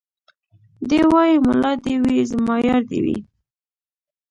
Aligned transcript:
دی 0.89 0.99
وايي 1.11 1.35
ملا 1.47 1.73
دي 1.83 1.95
وي 2.03 2.17
زما 2.31 2.55
يار 2.67 2.81
دي 2.89 2.99
وي 3.05 3.17